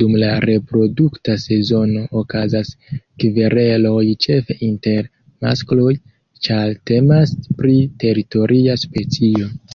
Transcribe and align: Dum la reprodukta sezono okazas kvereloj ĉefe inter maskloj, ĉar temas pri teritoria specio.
Dum 0.00 0.12
la 0.22 0.26
reprodukta 0.42 1.34
sezono 1.44 2.02
okazas 2.20 2.70
kvereloj 3.24 4.04
ĉefe 4.26 4.58
inter 4.68 5.10
maskloj, 5.48 5.96
ĉar 6.48 6.78
temas 6.92 7.34
pri 7.64 7.76
teritoria 8.06 8.82
specio. 8.86 9.52